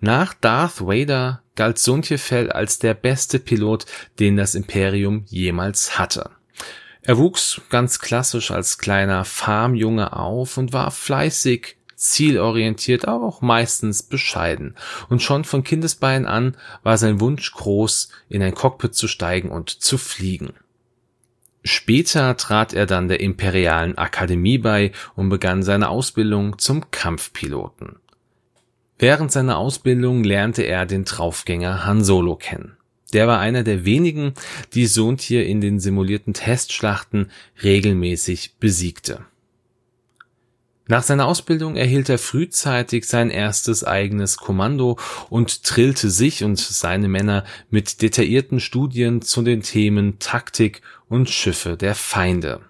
Nach 0.00 0.34
Darth 0.34 0.80
Vader 0.80 1.42
galt 1.54 1.78
Sontier 1.78 2.18
Fell 2.18 2.52
als 2.52 2.78
der 2.78 2.94
beste 2.94 3.38
Pilot, 3.38 3.86
den 4.18 4.36
das 4.36 4.54
Imperium 4.54 5.24
jemals 5.26 5.98
hatte. 5.98 6.30
Er 7.00 7.18
wuchs 7.18 7.60
ganz 7.70 7.98
klassisch 7.98 8.50
als 8.50 8.78
kleiner 8.78 9.24
Farmjunge 9.24 10.12
auf 10.12 10.58
und 10.58 10.72
war 10.72 10.90
fleißig, 10.90 11.75
zielorientiert, 11.96 13.08
aber 13.08 13.26
auch 13.26 13.40
meistens 13.40 14.02
bescheiden. 14.02 14.76
Und 15.08 15.22
schon 15.22 15.44
von 15.44 15.64
Kindesbein 15.64 16.26
an 16.26 16.56
war 16.82 16.98
sein 16.98 17.20
Wunsch 17.20 17.50
groß, 17.52 18.10
in 18.28 18.42
ein 18.42 18.54
Cockpit 18.54 18.94
zu 18.94 19.08
steigen 19.08 19.50
und 19.50 19.70
zu 19.70 19.98
fliegen. 19.98 20.52
Später 21.64 22.36
trat 22.36 22.74
er 22.74 22.86
dann 22.86 23.08
der 23.08 23.20
Imperialen 23.20 23.98
Akademie 23.98 24.58
bei 24.58 24.92
und 25.16 25.30
begann 25.30 25.64
seine 25.64 25.88
Ausbildung 25.88 26.58
zum 26.58 26.92
Kampfpiloten. 26.92 27.96
Während 28.98 29.32
seiner 29.32 29.58
Ausbildung 29.58 30.22
lernte 30.22 30.62
er 30.62 30.86
den 30.86 31.04
Draufgänger 31.04 31.84
Han 31.84 32.04
Solo 32.04 32.36
kennen. 32.36 32.76
Der 33.12 33.26
war 33.26 33.40
einer 33.40 33.62
der 33.62 33.84
wenigen, 33.84 34.34
die 34.74 34.86
Sohntier 34.86 35.46
in 35.46 35.60
den 35.60 35.80
simulierten 35.80 36.34
Testschlachten 36.34 37.30
regelmäßig 37.62 38.56
besiegte. 38.58 39.24
Nach 40.88 41.02
seiner 41.02 41.26
Ausbildung 41.26 41.74
erhielt 41.74 42.08
er 42.08 42.18
frühzeitig 42.18 43.06
sein 43.06 43.30
erstes 43.30 43.82
eigenes 43.82 44.36
Kommando 44.36 44.98
und 45.30 45.64
trillte 45.64 46.10
sich 46.10 46.44
und 46.44 46.58
seine 46.58 47.08
Männer 47.08 47.44
mit 47.70 48.02
detaillierten 48.02 48.60
Studien 48.60 49.20
zu 49.20 49.42
den 49.42 49.62
Themen 49.62 50.20
Taktik 50.20 50.82
und 51.08 51.28
Schiffe 51.28 51.76
der 51.76 51.96
Feinde. 51.96 52.60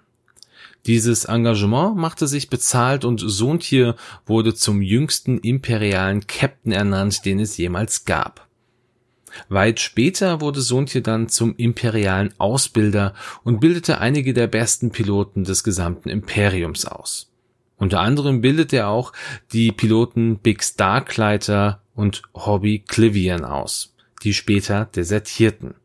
Dieses 0.87 1.25
Engagement 1.25 1.95
machte 1.95 2.27
sich 2.27 2.49
bezahlt 2.49 3.05
und 3.05 3.19
Sohntier 3.19 3.95
wurde 4.25 4.55
zum 4.55 4.81
jüngsten 4.81 5.37
imperialen 5.37 6.25
Captain 6.25 6.71
ernannt, 6.71 7.23
den 7.25 7.39
es 7.39 7.57
jemals 7.57 8.05
gab. 8.05 8.47
Weit 9.49 9.79
später 9.79 10.41
wurde 10.41 10.61
Sohntier 10.61 11.03
dann 11.03 11.29
zum 11.29 11.55
imperialen 11.57 12.33
Ausbilder 12.39 13.13
und 13.43 13.59
bildete 13.59 13.99
einige 13.99 14.33
der 14.33 14.47
besten 14.47 14.89
Piloten 14.91 15.43
des 15.43 15.63
gesamten 15.63 16.09
Imperiums 16.09 16.85
aus. 16.85 17.29
Unter 17.77 17.99
anderem 17.99 18.41
bildet 18.41 18.73
er 18.73 18.89
auch 18.89 19.13
die 19.53 19.71
Piloten 19.71 20.39
Big 20.39 20.63
Starkleiter 20.63 21.81
und 21.95 22.23
Hobby 22.33 22.79
Clivian 22.79 23.45
aus, 23.45 23.93
die 24.23 24.33
später 24.33 24.85
desertierten. 24.85 25.75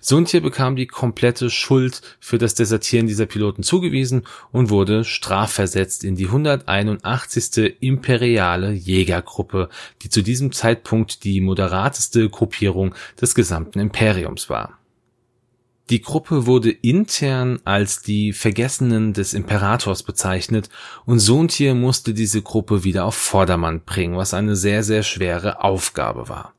Suntje 0.00 0.40
bekam 0.40 0.76
die 0.76 0.86
komplette 0.86 1.50
Schuld 1.50 2.02
für 2.20 2.38
das 2.38 2.54
Desertieren 2.54 3.06
dieser 3.06 3.26
Piloten 3.26 3.62
zugewiesen 3.62 4.24
und 4.52 4.70
wurde 4.70 5.04
strafversetzt 5.04 6.04
in 6.04 6.16
die 6.16 6.26
181. 6.26 7.76
imperiale 7.80 8.72
Jägergruppe, 8.72 9.68
die 10.02 10.10
zu 10.10 10.22
diesem 10.22 10.52
Zeitpunkt 10.52 11.24
die 11.24 11.40
moderateste 11.40 12.28
Gruppierung 12.28 12.94
des 13.20 13.34
gesamten 13.34 13.80
Imperiums 13.80 14.50
war. 14.50 14.79
Die 15.90 16.00
Gruppe 16.00 16.46
wurde 16.46 16.70
intern 16.70 17.58
als 17.64 18.00
die 18.00 18.32
Vergessenen 18.32 19.12
des 19.12 19.34
Imperators 19.34 20.04
bezeichnet 20.04 20.68
und 21.04 21.18
Sohntier 21.18 21.74
musste 21.74 22.14
diese 22.14 22.42
Gruppe 22.42 22.84
wieder 22.84 23.04
auf 23.04 23.16
Vordermann 23.16 23.82
bringen, 23.82 24.16
was 24.16 24.32
eine 24.32 24.54
sehr, 24.54 24.84
sehr 24.84 25.02
schwere 25.02 25.64
Aufgabe 25.64 26.28
war. 26.28 26.54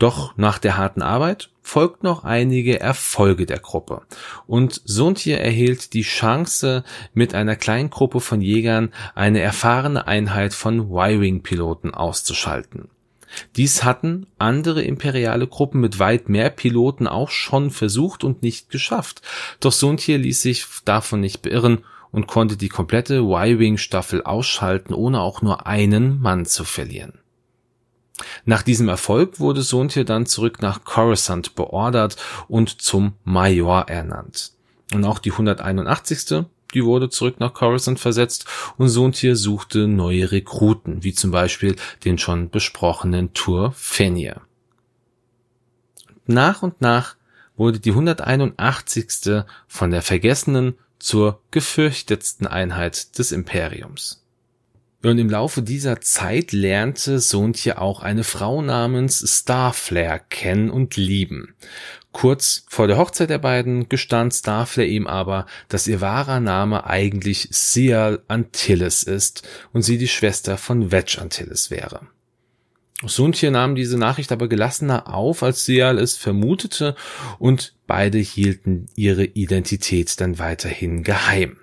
Doch 0.00 0.36
nach 0.36 0.58
der 0.58 0.76
harten 0.76 1.00
Arbeit 1.00 1.50
folgt 1.62 2.02
noch 2.02 2.24
einige 2.24 2.80
Erfolge 2.80 3.46
der 3.46 3.60
Gruppe 3.60 4.02
und 4.48 4.82
Sohntier 4.84 5.38
erhielt 5.38 5.94
die 5.94 6.02
Chance, 6.02 6.82
mit 7.14 7.34
einer 7.34 7.54
kleinen 7.54 7.88
Gruppe 7.88 8.20
von 8.20 8.40
Jägern 8.40 8.92
eine 9.14 9.40
erfahrene 9.40 10.08
Einheit 10.08 10.54
von 10.54 10.90
Y-Wing-Piloten 10.90 11.94
auszuschalten. 11.94 12.88
Dies 13.56 13.84
hatten 13.84 14.26
andere 14.38 14.82
imperiale 14.82 15.46
Gruppen 15.46 15.80
mit 15.80 15.98
weit 15.98 16.28
mehr 16.28 16.50
Piloten 16.50 17.06
auch 17.06 17.30
schon 17.30 17.70
versucht 17.70 18.24
und 18.24 18.42
nicht 18.42 18.70
geschafft. 18.70 19.22
Doch 19.60 19.72
Sontje 19.72 20.16
ließ 20.16 20.42
sich 20.42 20.66
davon 20.84 21.20
nicht 21.20 21.42
beirren 21.42 21.84
und 22.10 22.26
konnte 22.26 22.56
die 22.56 22.68
komplette 22.68 23.20
Y-Wing-Staffel 23.20 24.22
ausschalten, 24.22 24.94
ohne 24.94 25.20
auch 25.20 25.42
nur 25.42 25.66
einen 25.66 26.20
Mann 26.20 26.44
zu 26.44 26.64
verlieren. 26.64 27.18
Nach 28.44 28.62
diesem 28.62 28.88
Erfolg 28.88 29.40
wurde 29.40 29.62
Sontje 29.62 30.04
dann 30.04 30.26
zurück 30.26 30.60
nach 30.60 30.84
Coruscant 30.84 31.54
beordert 31.54 32.16
und 32.48 32.82
zum 32.82 33.14
Major 33.24 33.88
ernannt. 33.88 34.52
Und 34.92 35.04
auch 35.04 35.18
die 35.18 35.32
181 35.32 36.44
die 36.74 36.84
wurde 36.84 37.10
zurück 37.10 37.40
nach 37.40 37.54
Coruscant 37.54 38.00
versetzt 38.00 38.46
und 38.78 38.88
Sohntier 38.88 39.36
suchte 39.36 39.86
neue 39.88 40.32
Rekruten, 40.32 41.02
wie 41.02 41.12
zum 41.12 41.30
Beispiel 41.30 41.76
den 42.04 42.18
schon 42.18 42.50
besprochenen 42.50 43.32
Tour 43.32 43.72
Fenir. 43.72 44.42
Nach 46.26 46.62
und 46.62 46.80
nach 46.80 47.16
wurde 47.56 47.80
die 47.80 47.90
181. 47.90 49.44
von 49.66 49.90
der 49.90 50.02
vergessenen 50.02 50.74
zur 50.98 51.40
gefürchtetsten 51.50 52.46
Einheit 52.46 53.18
des 53.18 53.32
Imperiums. 53.32 54.22
Und 55.04 55.18
im 55.18 55.28
Laufe 55.28 55.62
dieser 55.62 56.00
Zeit 56.00 56.52
lernte 56.52 57.18
Sontje 57.18 57.80
auch 57.80 58.00
eine 58.00 58.22
Frau 58.22 58.62
namens 58.62 59.24
Starflare 59.26 60.20
kennen 60.30 60.70
und 60.70 60.96
lieben. 60.96 61.56
Kurz 62.12 62.64
vor 62.68 62.86
der 62.86 62.98
Hochzeit 62.98 63.30
der 63.30 63.38
beiden 63.38 63.88
gestand 63.88 64.34
Starflare 64.34 64.86
ihm 64.86 65.06
aber, 65.06 65.46
dass 65.68 65.86
ihr 65.86 66.00
wahrer 66.00 66.40
Name 66.40 66.86
eigentlich 66.86 67.48
Sial 67.50 68.22
Antilles 68.28 69.02
ist 69.02 69.48
und 69.72 69.82
sie 69.82 69.96
die 69.96 70.08
Schwester 70.08 70.58
von 70.58 70.92
Wedge 70.92 71.18
Antilles 71.20 71.70
wäre. 71.70 72.06
Suntje 73.04 73.50
nahm 73.50 73.74
diese 73.74 73.98
Nachricht 73.98 74.30
aber 74.30 74.48
gelassener 74.48 75.12
auf, 75.12 75.42
als 75.42 75.64
Sial 75.64 75.98
es 75.98 76.16
vermutete, 76.16 76.94
und 77.38 77.74
beide 77.86 78.18
hielten 78.18 78.86
ihre 78.94 79.24
Identität 79.24 80.20
dann 80.20 80.38
weiterhin 80.38 81.02
geheim. 81.02 81.61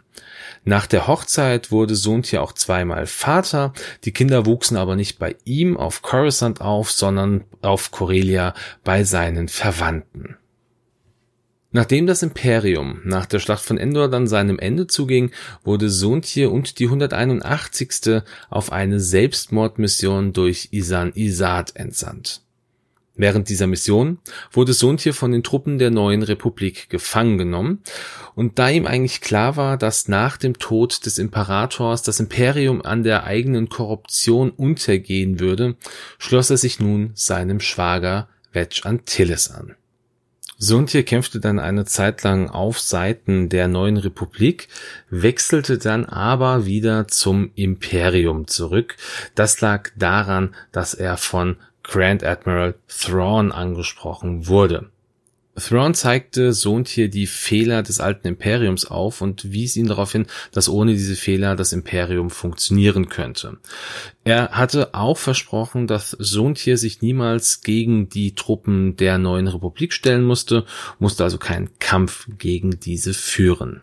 Nach 0.64 0.86
der 0.86 1.08
Hochzeit 1.08 1.72
wurde 1.72 1.96
Sontje 1.96 2.42
auch 2.42 2.54
zweimal 2.54 3.06
Vater, 3.06 3.74
die 4.04 4.12
Kinder 4.12 4.46
wuchsen 4.46 4.78
aber 4.78 4.96
nicht 4.96 5.20
bei 5.20 5.36
ihm 5.46 5.78
auf 5.78 6.02
Coruscant 6.02 6.62
auf, 6.62 6.92
sondern 6.92 7.46
auf 7.62 7.92
Corellia 7.92 8.54
bei 8.84 9.04
seinen 9.04 9.48
Verwandten. 9.48 10.38
Nachdem 11.72 12.08
das 12.08 12.24
Imperium 12.24 13.02
nach 13.04 13.28
der 13.28 13.40
Schlacht 13.40 13.64
von 13.64 13.78
Endor 13.78 14.10
dann 14.10 14.28
seinem 14.28 14.58
Ende 14.58 14.88
zuging, 14.88 15.32
wurde 15.64 15.90
Sontje 15.90 16.50
und 16.50 16.80
die 16.80 16.86
181. 16.86 18.24
auf 18.50 18.72
eine 18.72 19.00
Selbstmordmission 19.00 20.34
durch 20.34 20.70
Isan 20.72 21.12
Isad 21.14 21.76
entsandt. 21.76 22.42
Während 23.20 23.50
dieser 23.50 23.68
Mission 23.68 24.20
wurde 24.50 24.72
Sontje 24.72 25.12
von 25.12 25.34
den 25.34 25.44
Truppen 25.44 25.78
der 25.78 25.92
neuen 25.92 26.24
Republik 26.24 26.90
gefangen 26.90 27.38
genommen 27.38 27.84
und 28.34 28.60
da 28.60 28.70
ihm 28.70 28.88
eigentlich 28.88 29.20
klar 29.20 29.58
war, 29.58 29.76
dass 29.76 30.08
nach 30.08 30.38
dem 30.38 30.58
Tod 30.58 31.06
des 31.06 31.18
Imperators 31.18 32.02
das 32.02 32.22
Imperium 32.22 32.82
an 32.82 33.04
der 33.04 33.26
eigenen 33.26 33.68
Korruption 33.68 34.52
untergehen 34.52 35.42
würde, 35.42 35.76
schloss 36.18 36.50
er 36.50 36.56
sich 36.56 36.80
nun 36.80 37.12
seinem 37.14 37.60
Schwager 37.60 38.30
Wedge 38.54 38.84
Antilles 38.86 39.52
an. 39.52 39.76
Suntier 40.58 41.04
kämpfte 41.04 41.42
dann 41.42 41.60
eine 41.60 41.84
Zeit 41.84 42.24
lang 42.24 42.50
auf 42.50 42.80
Seiten 42.80 43.50
der 43.50 43.68
neuen 43.68 43.98
Republik, 43.98 44.70
wechselte 45.10 45.78
dann 45.78 46.06
aber 46.06 46.66
wieder 46.66 47.10
zum 47.10 47.52
Imperium 47.56 48.48
zurück. 48.48 48.96
Das 49.36 49.60
lag 49.60 49.90
daran, 49.98 50.56
dass 50.72 50.94
er 50.94 51.18
von 51.18 51.58
Grand 51.90 52.24
Admiral 52.24 52.76
Thrawn 52.88 53.52
angesprochen 53.52 54.48
wurde. 54.48 54.92
Thrawn 55.56 55.94
zeigte 55.94 56.54
Sohntier 56.54 57.10
die 57.10 57.28
Fehler 57.28 57.84
des 57.84 58.00
alten 58.00 58.28
Imperiums 58.28 58.86
auf 58.86 59.22
und 59.22 59.52
wies 59.52 59.76
ihn 59.76 59.88
darauf 59.88 60.12
hin, 60.12 60.28
dass 60.52 60.70
ohne 60.70 60.94
diese 60.94 61.16
Fehler 61.16 61.56
das 61.56 61.74
Imperium 61.74 62.30
funktionieren 62.30 63.10
könnte. 63.10 63.58
Er 64.24 64.52
hatte 64.52 64.94
auch 64.94 65.18
versprochen, 65.18 65.88
dass 65.88 66.12
Sohntier 66.12 66.78
sich 66.78 67.02
niemals 67.02 67.62
gegen 67.62 68.08
die 68.08 68.36
Truppen 68.36 68.96
der 68.96 69.18
neuen 69.18 69.48
Republik 69.48 69.92
stellen 69.92 70.24
musste, 70.24 70.66
musste 71.00 71.24
also 71.24 71.38
keinen 71.38 71.78
Kampf 71.80 72.28
gegen 72.38 72.80
diese 72.80 73.14
führen. 73.14 73.82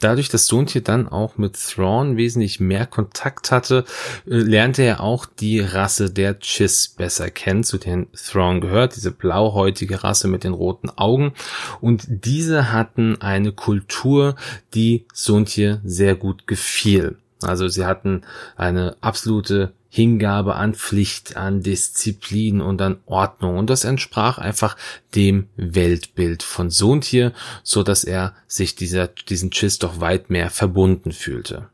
Dadurch, 0.00 0.28
dass 0.28 0.46
Sontje 0.46 0.82
dann 0.82 1.08
auch 1.08 1.38
mit 1.38 1.54
Thrawn 1.54 2.16
wesentlich 2.16 2.60
mehr 2.60 2.86
Kontakt 2.86 3.50
hatte, 3.50 3.84
äh, 4.26 4.34
lernte 4.34 4.82
er 4.82 5.00
auch 5.00 5.26
die 5.26 5.60
Rasse 5.60 6.10
der 6.10 6.38
Chiss 6.38 6.88
besser 6.88 7.30
kennen, 7.30 7.64
zu 7.64 7.78
denen 7.78 8.08
Thrawn 8.12 8.60
gehört, 8.60 8.96
diese 8.96 9.10
blauhäutige 9.10 10.04
Rasse 10.04 10.28
mit 10.28 10.44
den 10.44 10.52
roten 10.52 10.90
Augen. 10.90 11.32
Und 11.80 12.06
diese 12.08 12.72
hatten 12.72 13.20
eine 13.20 13.52
Kultur, 13.52 14.36
die 14.74 15.06
Sontje 15.12 15.80
sehr 15.84 16.14
gut 16.14 16.46
gefiel. 16.46 17.16
Also 17.42 17.68
sie 17.68 17.84
hatten 17.84 18.22
eine 18.56 18.96
absolute 19.00 19.72
Hingabe 19.96 20.56
an 20.56 20.74
Pflicht, 20.74 21.38
an 21.38 21.62
Disziplin 21.62 22.60
und 22.60 22.82
an 22.82 22.98
Ordnung. 23.06 23.56
Und 23.56 23.70
das 23.70 23.84
entsprach 23.84 24.36
einfach 24.36 24.76
dem 25.14 25.48
Weltbild 25.56 26.42
von 26.42 26.68
Sohntier, 26.68 27.32
so 27.62 27.82
dass 27.82 28.04
er 28.04 28.34
sich 28.46 28.74
dieser, 28.74 29.08
diesen 29.08 29.50
Chiss 29.50 29.78
doch 29.78 29.98
weit 29.98 30.28
mehr 30.28 30.50
verbunden 30.50 31.12
fühlte. 31.12 31.70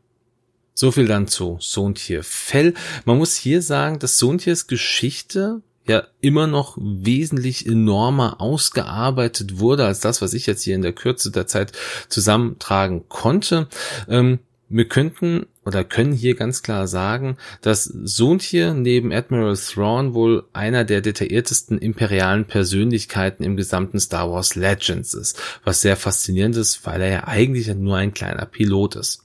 So 0.73 0.93
viel 0.93 1.05
dann 1.05 1.27
zu 1.27 1.57
Sohntier 1.59 2.23
Fell. 2.23 2.75
Man 3.03 3.17
muss 3.17 3.35
hier 3.35 3.61
sagen, 3.61 3.99
dass 3.99 4.17
Sohntiers 4.17 4.67
Geschichte 4.67 5.61
ja 5.85 6.03
immer 6.21 6.47
noch 6.47 6.77
wesentlich 6.79 7.67
enormer 7.67 8.39
ausgearbeitet 8.39 9.59
wurde 9.59 9.85
als 9.85 9.99
das, 9.99 10.21
was 10.21 10.33
ich 10.33 10.45
jetzt 10.45 10.63
hier 10.63 10.75
in 10.75 10.81
der 10.81 10.93
Kürze 10.93 11.29
der 11.29 11.45
Zeit 11.45 11.73
zusammentragen 12.07 13.09
konnte. 13.09 13.67
Ähm, 14.07 14.39
wir 14.73 14.87
könnten 14.87 15.45
oder 15.65 15.83
können 15.83 16.13
hier 16.13 16.35
ganz 16.35 16.63
klar 16.63 16.87
sagen, 16.87 17.37
dass 17.61 17.83
Sontje 17.83 18.73
neben 18.73 19.13
Admiral 19.13 19.55
Thrawn 19.55 20.13
wohl 20.13 20.45
einer 20.51 20.83
der 20.83 21.01
detailliertesten 21.01 21.77
imperialen 21.77 22.45
Persönlichkeiten 22.45 23.43
im 23.43 23.55
gesamten 23.55 23.99
Star 23.99 24.31
Wars 24.31 24.55
Legends 24.55 25.13
ist, 25.13 25.39
was 25.63 25.81
sehr 25.81 25.95
faszinierend 25.95 26.55
ist, 26.57 26.85
weil 26.85 27.01
er 27.01 27.09
ja 27.09 27.27
eigentlich 27.27 27.73
nur 27.75 27.97
ein 27.97 28.13
kleiner 28.13 28.45
Pilot 28.45 28.95
ist. 28.95 29.22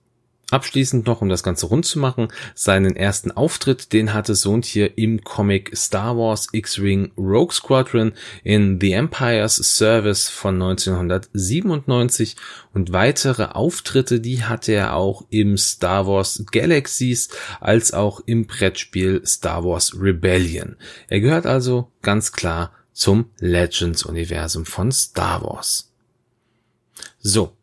Abschließend 0.51 1.07
noch, 1.07 1.21
um 1.21 1.29
das 1.29 1.43
Ganze 1.43 1.67
rund 1.67 1.85
zu 1.85 1.99
machen, 1.99 2.29
seinen 2.55 2.97
ersten 2.97 3.31
Auftritt, 3.31 3.93
den 3.93 4.15
hatte 4.15 4.35
Sontje 4.35 4.87
im 4.87 5.23
Comic 5.23 5.77
Star 5.77 6.17
Wars 6.17 6.49
X-Wing 6.53 7.13
Rogue 7.19 7.53
Squadron 7.53 8.13
in 8.45 8.81
The 8.81 8.93
Empire's 8.93 9.57
Service 9.57 10.31
von 10.31 10.55
1997 10.55 12.37
und 12.73 12.93
weitere 12.95 13.45
Auftritte, 13.45 14.21
die 14.21 14.43
hatte 14.43 14.73
er 14.73 14.97
auch 14.97 15.27
im 15.29 15.59
Star 15.59 16.07
Wars 16.07 16.43
Galaxies 16.51 17.29
als 17.61 17.93
auch 17.93 18.21
im 18.25 18.47
Brettspiel 18.47 19.21
Star 19.27 19.65
Wars 19.65 20.01
Rebellion. 20.01 20.77
Er 21.09 21.21
gehört 21.21 21.45
also 21.45 21.93
ganz 22.01 22.33
klar 22.33 22.73
zum 22.95 23.31
Legends-Universum 23.39 24.65
von 24.65 24.93
Star 24.93 25.43
Wars. 25.43 25.93
So, 27.21 27.58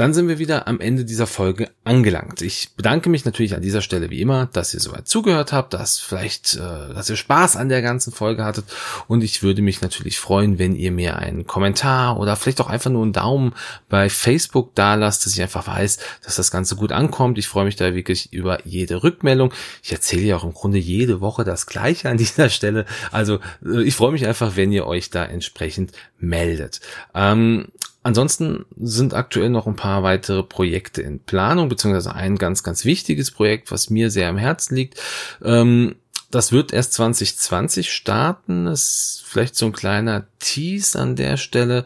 dann 0.00 0.14
sind 0.14 0.28
wir 0.28 0.38
wieder 0.38 0.66
am 0.66 0.80
Ende 0.80 1.04
dieser 1.04 1.26
Folge 1.26 1.68
angelangt. 1.84 2.40
Ich 2.40 2.70
bedanke 2.74 3.10
mich 3.10 3.26
natürlich 3.26 3.54
an 3.54 3.60
dieser 3.60 3.82
Stelle 3.82 4.08
wie 4.08 4.22
immer, 4.22 4.46
dass 4.46 4.72
ihr 4.72 4.80
soweit 4.80 5.06
zugehört 5.06 5.52
habt, 5.52 5.74
dass 5.74 5.98
vielleicht, 5.98 6.54
äh, 6.54 6.94
dass 6.94 7.10
ihr 7.10 7.16
Spaß 7.16 7.56
an 7.56 7.68
der 7.68 7.82
ganzen 7.82 8.10
Folge 8.10 8.42
hattet 8.42 8.64
und 9.08 9.22
ich 9.22 9.42
würde 9.42 9.60
mich 9.60 9.82
natürlich 9.82 10.18
freuen, 10.18 10.58
wenn 10.58 10.74
ihr 10.74 10.90
mir 10.90 11.18
einen 11.18 11.46
Kommentar 11.46 12.18
oder 12.18 12.36
vielleicht 12.36 12.62
auch 12.62 12.70
einfach 12.70 12.90
nur 12.90 13.02
einen 13.02 13.12
Daumen 13.12 13.52
bei 13.90 14.08
Facebook 14.08 14.74
da 14.74 14.94
lasst, 14.94 15.26
dass 15.26 15.34
ich 15.34 15.42
einfach 15.42 15.66
weiß, 15.66 15.98
dass 16.24 16.36
das 16.36 16.50
Ganze 16.50 16.76
gut 16.76 16.92
ankommt. 16.92 17.36
Ich 17.36 17.48
freue 17.48 17.66
mich 17.66 17.76
da 17.76 17.94
wirklich 17.94 18.32
über 18.32 18.66
jede 18.66 19.02
Rückmeldung. 19.02 19.52
Ich 19.82 19.92
erzähle 19.92 20.22
ja 20.22 20.36
auch 20.36 20.44
im 20.44 20.54
Grunde 20.54 20.78
jede 20.78 21.20
Woche 21.20 21.44
das 21.44 21.66
Gleiche 21.66 22.08
an 22.08 22.16
dieser 22.16 22.48
Stelle. 22.48 22.86
Also 23.12 23.38
äh, 23.62 23.82
ich 23.82 23.96
freue 23.96 24.12
mich 24.12 24.26
einfach, 24.26 24.56
wenn 24.56 24.72
ihr 24.72 24.86
euch 24.86 25.10
da 25.10 25.26
entsprechend 25.26 25.92
meldet. 26.18 26.80
Ähm, 27.14 27.68
Ansonsten 28.02 28.64
sind 28.76 29.12
aktuell 29.12 29.50
noch 29.50 29.66
ein 29.66 29.76
paar 29.76 30.02
weitere 30.02 30.42
Projekte 30.42 31.02
in 31.02 31.20
Planung, 31.20 31.68
beziehungsweise 31.68 32.14
ein 32.14 32.36
ganz, 32.36 32.62
ganz 32.62 32.84
wichtiges 32.84 33.30
Projekt, 33.30 33.70
was 33.70 33.90
mir 33.90 34.10
sehr 34.10 34.28
am 34.28 34.38
Herzen 34.38 34.74
liegt. 34.74 35.00
Ähm, 35.42 35.96
das 36.30 36.52
wird 36.52 36.72
erst 36.72 36.94
2020 36.94 37.92
starten. 37.92 38.66
Das 38.66 38.82
ist 38.82 39.24
vielleicht 39.26 39.56
so 39.56 39.66
ein 39.66 39.72
kleiner 39.72 40.26
Tease 40.38 40.98
an 40.98 41.16
der 41.16 41.36
Stelle. 41.36 41.84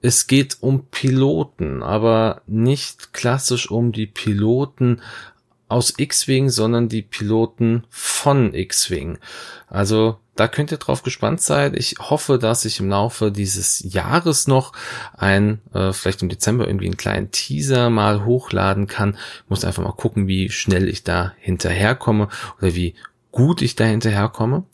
Es 0.00 0.26
geht 0.26 0.58
um 0.60 0.86
Piloten, 0.86 1.82
aber 1.82 2.42
nicht 2.46 3.12
klassisch 3.12 3.70
um 3.70 3.92
die 3.92 4.06
Piloten 4.06 5.02
aus 5.68 5.94
X-Wing, 5.96 6.48
sondern 6.48 6.88
die 6.88 7.02
Piloten 7.02 7.84
von 7.90 8.54
X-Wing. 8.54 9.18
Also 9.68 10.18
da 10.34 10.48
könnt 10.48 10.72
ihr 10.72 10.78
drauf 10.78 11.02
gespannt 11.02 11.42
sein. 11.42 11.74
Ich 11.76 11.96
hoffe, 11.98 12.38
dass 12.38 12.64
ich 12.64 12.80
im 12.80 12.88
Laufe 12.88 13.30
dieses 13.30 13.82
Jahres 13.92 14.46
noch 14.46 14.72
ein, 15.16 15.60
äh, 15.74 15.92
vielleicht 15.92 16.22
im 16.22 16.28
Dezember 16.28 16.66
irgendwie 16.66 16.86
einen 16.86 16.96
kleinen 16.96 17.30
Teaser 17.30 17.90
mal 17.90 18.24
hochladen 18.24 18.86
kann. 18.86 19.18
Muss 19.48 19.64
einfach 19.64 19.82
mal 19.82 19.92
gucken, 19.92 20.26
wie 20.26 20.50
schnell 20.50 20.88
ich 20.88 21.04
da 21.04 21.34
hinterherkomme 21.38 22.28
oder 22.58 22.74
wie 22.74 22.94
gut 23.30 23.60
ich 23.60 23.76
da 23.76 23.84
hinterherkomme. 23.84 24.64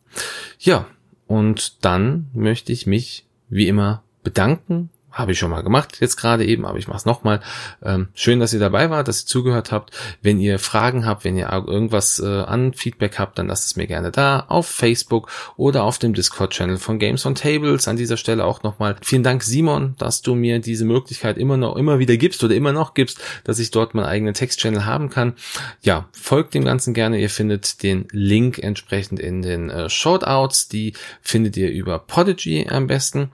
Ja, 0.59 0.87
und 1.27 1.85
dann 1.85 2.29
möchte 2.35 2.73
ich 2.73 2.87
mich 2.87 3.27
wie 3.49 3.69
immer 3.69 4.03
bedanken 4.23 4.91
habe 5.19 5.33
ich 5.33 5.39
schon 5.39 5.51
mal 5.51 5.63
gemacht, 5.63 5.99
jetzt 6.01 6.17
gerade 6.17 6.45
eben, 6.47 6.65
aber 6.65 6.79
ich 6.79 6.87
mache 6.87 6.99
es 6.99 7.05
nochmal. 7.05 7.41
Ähm, 7.83 8.09
schön, 8.15 8.39
dass 8.39 8.53
ihr 8.53 8.61
dabei 8.61 8.89
wart, 8.89 9.09
dass 9.09 9.25
ihr 9.25 9.27
zugehört 9.27 9.73
habt. 9.73 9.91
Wenn 10.23 10.39
ihr 10.39 10.61
Fragen 10.61 11.05
habt, 11.05 11.25
wenn 11.25 11.37
ihr 11.37 11.51
irgendwas 11.51 12.21
äh, 12.21 12.27
an 12.27 12.73
Feedback 12.73 13.19
habt, 13.19 13.37
dann 13.39 13.49
lasst 13.49 13.67
es 13.67 13.77
mir 13.77 13.89
gerne 13.89 14.13
da 14.13 14.45
auf 14.49 14.69
Facebook 14.69 15.29
oder 15.57 15.83
auf 15.83 15.99
dem 15.99 16.15
Discord-Channel 16.15 16.79
von 16.79 17.01
Games 17.01 17.27
on 17.27 17.35
Tables. 17.35 17.89
An 17.89 17.97
dieser 17.97 18.17
Stelle 18.17 18.45
auch 18.45 18.63
nochmal 18.63 18.97
vielen 19.03 19.25
Dank, 19.25 19.43
Simon, 19.43 19.97
dass 19.99 20.23
du 20.23 20.37
mir 20.37 20.61
diese 20.61 20.85
Möglichkeit 20.85 21.37
immer 21.37 21.57
noch, 21.57 21.75
immer 21.77 21.99
wieder 21.99 22.17
gibst 22.17 22.45
oder 22.45 22.55
immer 22.55 22.73
noch 22.73 22.95
gibst, 22.95 23.21
dass 23.43 23.59
ich 23.59 23.73
dort 23.73 23.95
meinen 23.95 24.07
eigenen 24.07 24.35
Text-Channel 24.35 24.87
haben 24.87 25.11
kann. 25.11 25.35
Ja, 25.83 26.09
folgt 26.13 26.55
dem 26.55 26.65
Ganzen 26.65 26.95
gerne. 26.95 27.19
Ihr 27.19 27.31
findet 27.31 27.83
den 27.83 28.07
Link 28.13 28.59
entsprechend 28.59 29.19
in 29.19 29.43
den 29.43 29.69
äh, 29.69 29.91
Shoutouts. 29.91 30.69
Die 30.69 30.93
findet 31.23 31.57
ihr 31.57 31.71
über 31.73 31.99
Podigy 31.99 32.69
am 32.71 32.87
besten. 32.87 33.33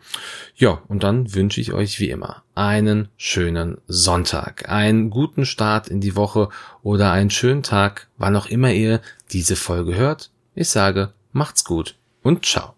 Ja, 0.56 0.80
und 0.88 1.02
dann 1.02 1.34
wünsche 1.34 1.60
euch 1.74 2.00
wie 2.00 2.10
immer 2.10 2.42
einen 2.54 3.08
schönen 3.16 3.78
Sonntag, 3.86 4.68
einen 4.68 5.10
guten 5.10 5.44
Start 5.46 5.88
in 5.88 6.00
die 6.00 6.16
Woche 6.16 6.48
oder 6.82 7.12
einen 7.12 7.30
schönen 7.30 7.62
Tag, 7.62 8.08
wann 8.16 8.36
auch 8.36 8.46
immer 8.46 8.72
ihr 8.72 9.00
diese 9.32 9.56
Folge 9.56 9.94
hört. 9.94 10.30
Ich 10.54 10.68
sage, 10.68 11.12
macht's 11.32 11.64
gut 11.64 11.96
und 12.22 12.46
ciao. 12.46 12.74